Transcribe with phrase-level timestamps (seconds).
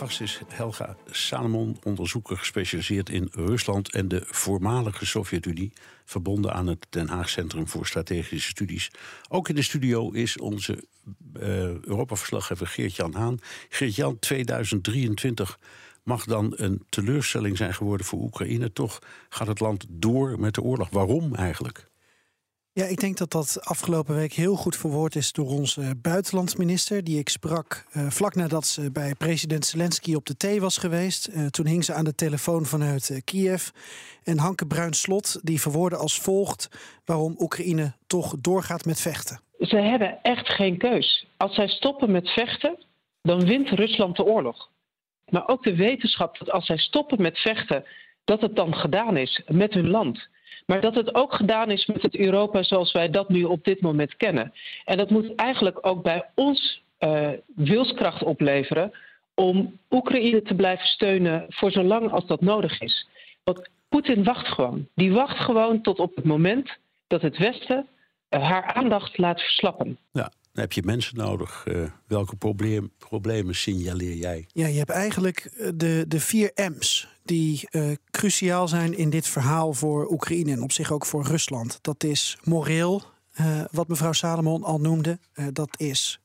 [0.00, 5.72] gast is Helga Salomon, onderzoeker gespecialiseerd in Rusland en de voormalige Sovjet-Unie,
[6.04, 8.90] verbonden aan het Den Haag Centrum voor Strategische Studies.
[9.28, 10.84] Ook in de studio is onze
[11.36, 11.42] uh,
[11.84, 13.38] Europa-verslaggever Geert-Jan Haan.
[13.68, 15.58] Geert-Jan, 2023
[16.02, 18.72] mag dan een teleurstelling zijn geworden voor Oekraïne.
[18.72, 18.98] Toch
[19.28, 20.90] gaat het land door met de oorlog.
[20.90, 21.89] Waarom eigenlijk?
[22.80, 27.04] Ja, ik denk dat dat afgelopen week heel goed verwoord is door onze buitenlandsminister.
[27.04, 31.28] Die ik sprak uh, vlak nadat ze bij president Zelensky op de thee was geweest.
[31.28, 33.68] Uh, toen hing ze aan de telefoon vanuit Kiev.
[34.24, 36.68] En Hanke Bruinslot die verwoordde als volgt
[37.04, 39.40] waarom Oekraïne toch doorgaat met vechten.
[39.58, 41.26] Ze hebben echt geen keus.
[41.36, 42.78] Als zij stoppen met vechten,
[43.22, 44.68] dan wint Rusland de oorlog.
[45.28, 47.84] Maar ook de wetenschap dat als zij stoppen met vechten,
[48.30, 50.28] dat het dan gedaan is met hun land.
[50.66, 53.80] Maar dat het ook gedaan is met het Europa zoals wij dat nu op dit
[53.80, 54.52] moment kennen.
[54.84, 58.92] En dat moet eigenlijk ook bij ons uh, wilskracht opleveren
[59.34, 63.08] om Oekraïne te blijven steunen voor zolang als dat nodig is.
[63.44, 64.88] Want Poetin wacht gewoon.
[64.94, 67.86] Die wacht gewoon tot op het moment dat het Westen
[68.30, 69.98] uh, haar aandacht laat verslappen.
[70.12, 71.64] Ja, dan heb je mensen nodig.
[71.68, 74.46] Uh, welke probleem, problemen signaleer jij?
[74.52, 79.72] Ja, je hebt eigenlijk de, de vier M's die uh, cruciaal zijn in dit verhaal
[79.72, 81.78] voor Oekraïne en op zich ook voor Rusland.
[81.80, 83.02] Dat is moreel,
[83.70, 85.18] wat mevrouw Salomon al noemde.
[85.52, 86.20] Dat is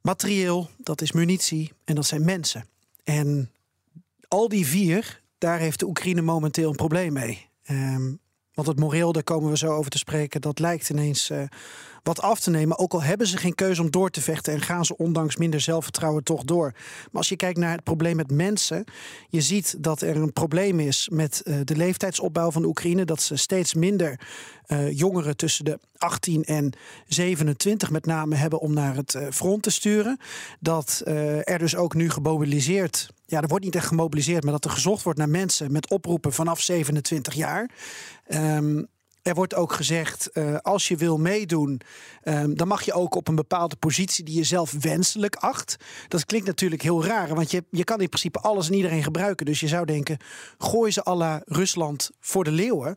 [0.00, 2.64] materieel, dat is munitie en dat zijn mensen.
[3.04, 3.50] En
[4.28, 7.48] al die vier, daar heeft de Oekraïne momenteel een probleem mee.
[7.70, 8.20] Um,
[8.54, 11.42] want het moreel, daar komen we zo over te spreken, dat lijkt ineens uh,
[12.02, 12.78] wat af te nemen.
[12.78, 15.60] Ook al hebben ze geen keuze om door te vechten en gaan ze ondanks minder
[15.60, 16.72] zelfvertrouwen toch door.
[16.72, 18.84] Maar als je kijkt naar het probleem met mensen,
[19.28, 23.04] je ziet dat er een probleem is met uh, de leeftijdsopbouw van de Oekraïne.
[23.04, 24.20] Dat ze steeds minder
[24.66, 26.72] uh, jongeren tussen de 18 en
[27.06, 30.18] 27 met name hebben om naar het front te sturen.
[30.60, 31.02] Dat
[31.44, 35.02] er dus ook nu gemobiliseerd ja, er wordt niet echt gemobiliseerd, maar dat er gezocht
[35.02, 37.70] wordt naar mensen met oproepen vanaf 27 jaar.
[38.28, 38.86] Um,
[39.24, 41.80] er wordt ook gezegd, uh, als je wil meedoen,
[42.24, 45.76] um, dan mag je ook op een bepaalde positie die je zelf wenselijk acht.
[46.08, 49.46] Dat klinkt natuurlijk heel raar, want je, je kan in principe alles en iedereen gebruiken.
[49.46, 50.18] Dus je zou denken,
[50.58, 52.96] gooi ze alla Rusland voor de leeuwen.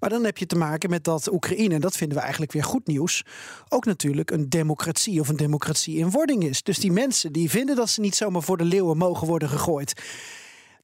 [0.00, 2.64] Maar dan heb je te maken met dat Oekraïne, en dat vinden we eigenlijk weer
[2.64, 3.24] goed nieuws,
[3.68, 6.62] ook natuurlijk een democratie of een democratie in wording is.
[6.62, 10.02] Dus die mensen die vinden dat ze niet zomaar voor de leeuwen mogen worden gegooid.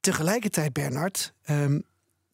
[0.01, 1.85] Tegelijkertijd, Bernard, um,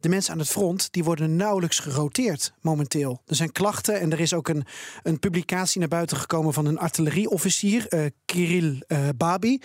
[0.02, 3.22] de mensen aan het front die worden nauwelijks geroteerd momenteel.
[3.26, 4.64] Er zijn klachten en er is ook een,
[5.02, 9.60] een publicatie naar buiten gekomen van een artillerieofficier, uh, Kirill uh, Babi.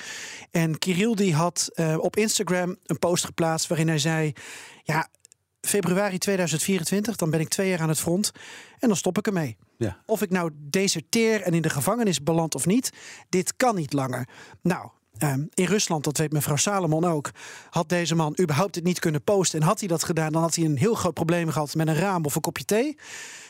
[0.52, 4.34] En Kirill die had uh, op Instagram een post geplaatst waarin hij zei:
[4.84, 5.08] Ja,
[5.62, 8.31] februari 2024, dan ben ik twee jaar aan het front
[8.80, 9.58] en dan stop ik ermee.
[9.78, 10.04] Ja.
[10.06, 12.90] Of ik nou deserteer en in de gevangenis beland of niet,
[13.30, 14.28] dit kan niet langer.
[14.62, 14.90] Nou,
[15.23, 17.31] Um, in Rusland, dat weet mevrouw Salomon ook,
[17.69, 19.59] had deze man überhaupt het niet kunnen posten.
[19.59, 21.95] En had hij dat gedaan, dan had hij een heel groot probleem gehad met een
[21.95, 22.97] raam of een kopje thee.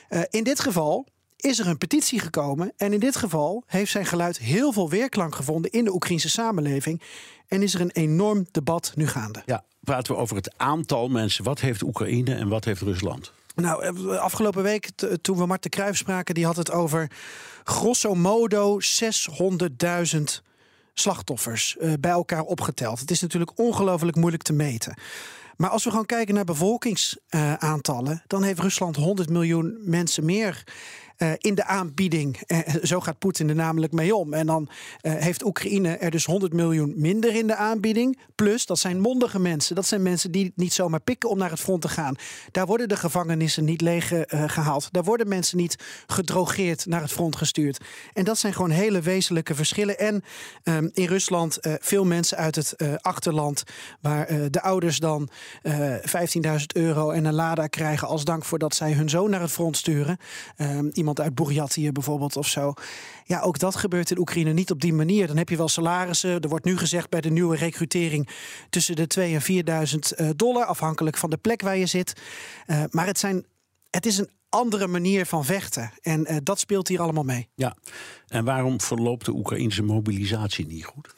[0.10, 1.06] Uh, in dit geval
[1.38, 2.74] is er een petitie gekomen.
[2.78, 7.02] En in dit geval heeft zijn geluid heel veel weerklank gevonden in de Oekraïnse samenleving.
[7.48, 9.42] En is er een enorm debat nu gaande.
[9.46, 11.44] Ja, praten we over het aantal mensen.
[11.44, 13.32] Wat heeft Oekraïne en wat heeft Rusland?
[13.56, 14.90] Nou, afgelopen week
[15.22, 17.12] toen we Marten Kruijf spraken, die had het over
[17.64, 20.47] grosso modo 600.000
[21.00, 23.00] slachtoffers uh, bij elkaar opgeteld.
[23.00, 24.98] Het is natuurlijk ongelooflijk moeilijk te meten.
[25.58, 30.64] Maar als we gewoon kijken naar bevolkingsaantallen, dan heeft Rusland 100 miljoen mensen meer
[31.18, 32.40] uh, in de aanbieding.
[32.48, 34.34] Uh, zo gaat Poetin er namelijk mee om.
[34.34, 34.70] En dan
[35.02, 38.20] heeft Oekraïne er dus 100 miljoen minder in de aanbieding.
[38.36, 39.76] Plus, dat zijn mondige mensen.
[39.76, 42.16] Dat zijn mensen die niet zomaar pikken om naar het front te gaan.
[42.52, 44.88] Daar worden de gevangenissen niet leeg gehaald.
[44.92, 45.76] Daar worden mensen niet
[46.08, 47.84] gedrogeerd naar het front gestuurd.
[48.14, 50.00] En dat zijn gewoon hele wezenlijke verschillen.
[50.00, 50.24] En
[50.64, 53.64] um, in Rusland veel mensen uit het achterland,
[54.02, 55.30] waar de ouders dan
[55.68, 55.72] 15.000
[56.74, 59.78] euro en een Lada krijgen als dank voor dat zij hun zoon naar het front
[59.78, 60.18] sturen.
[60.58, 62.74] Um, iemand uit Burjatië bijvoorbeeld of zo.
[63.24, 65.28] Ja, ook dat gebeurt in Oekraïne niet op die manier.
[65.28, 66.42] Dan heb je wel salarissen.
[66.42, 68.30] Er wordt nu gezegd bij de nieuwe recrutering
[68.70, 72.14] tussen de 2 en 4000 uh, dollar, afhankelijk van de plek waar je zit.
[72.68, 73.46] Uh, maar het, zijn,
[73.90, 75.92] het is een andere manier van vechten.
[76.02, 77.48] En uh, dat speelt hier allemaal mee.
[77.56, 77.76] Ja,
[78.28, 81.14] en waarom verloopt de Oekraïnse mobilisatie niet goed?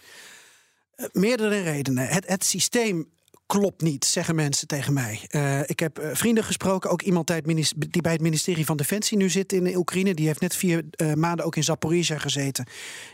[1.12, 2.08] Meerdere redenen.
[2.08, 3.10] Het, het systeem
[3.50, 5.28] klopt niet, zeggen mensen tegen mij.
[5.32, 7.32] Uh, ik heb uh, vrienden gesproken, ook iemand
[7.76, 10.14] die bij het ministerie van Defensie nu zit in Oekraïne.
[10.14, 12.66] Die heeft net vier uh, maanden ook in Zaporizhia gezeten.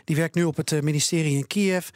[0.04, 1.88] Die werkt nu op het ministerie in Kiev.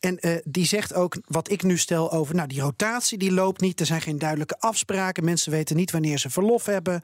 [0.00, 3.80] En die zegt ook wat ik nu stel over, nou die rotatie die loopt niet.
[3.80, 5.24] Er zijn geen duidelijke afspraken.
[5.24, 7.00] Mensen weten niet wanneer ze verlof hebben.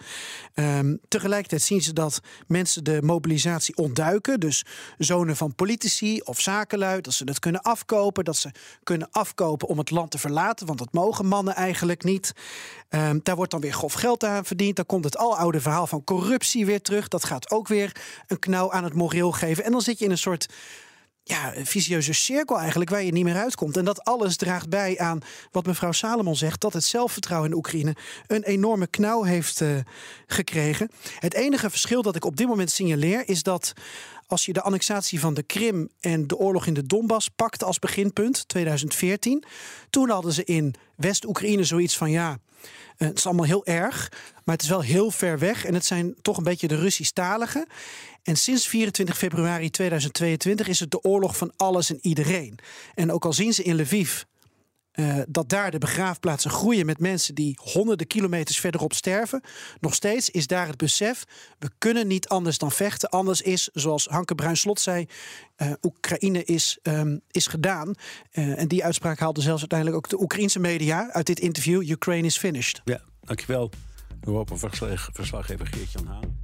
[0.55, 4.41] Um, tegelijkertijd zien ze dat mensen de mobilisatie ontduiken.
[4.41, 4.65] Dus
[4.99, 8.25] zonen van politici of zakenlui, dat ze dat kunnen afkopen.
[8.25, 8.51] Dat ze
[8.83, 10.67] kunnen afkopen om het land te verlaten.
[10.67, 12.33] Want dat mogen mannen eigenlijk niet.
[12.91, 14.77] Um, daar wordt dan weer grof geld aan verdiend.
[14.77, 17.09] Dan komt het aloude verhaal van corruptie weer terug.
[17.09, 17.97] Dat gaat ook weer
[18.27, 19.65] een knauw aan het moreel geven.
[19.65, 20.49] En dan zit je in een soort
[21.27, 23.77] ja, visieuze cirkel eigenlijk waar je niet meer uitkomt.
[23.77, 27.97] En dat alles draagt bij aan wat mevrouw Salomon zegt: dat het zelfvertrouwen in Oekraïne
[28.27, 29.77] een enorme knauw heeft uh,
[30.27, 30.91] gekregen.
[31.19, 33.73] Het enige verschil dat ik op dit moment signaleer is dat
[34.27, 37.79] als je de annexatie van de Krim en de oorlog in de Donbass pakt als
[37.79, 39.45] beginpunt, 2014,
[39.91, 42.39] toen hadden ze in West-Oekraïne zoiets van ja.
[42.97, 44.13] Eh, het is allemaal heel erg,
[44.45, 45.65] maar het is wel heel ver weg.
[45.65, 47.67] En het zijn toch een beetje de Russisch-taligen.
[48.25, 52.59] En sinds 24 februari 2022 is het de oorlog van alles en iedereen.
[52.95, 54.23] En ook al zien ze in Lviv
[54.95, 59.41] uh, dat daar de begraafplaatsen groeien met mensen die honderden kilometers verderop sterven.
[59.81, 61.25] Nog steeds is daar het besef:
[61.59, 63.09] we kunnen niet anders dan vechten.
[63.09, 65.07] Anders is, zoals Hanke Bruinslot zei,
[65.57, 67.95] uh, Oekraïne is, um, is gedaan.
[68.33, 72.27] Uh, en die uitspraak haalde zelfs uiteindelijk ook de Oekraïnse media uit dit interview: Ukraine
[72.27, 72.81] is finished.
[72.85, 73.71] Ja, dankjewel.
[74.21, 76.44] Europa verslag, verslaggever Geert-Jan Haan.